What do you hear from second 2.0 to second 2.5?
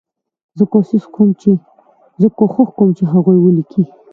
زه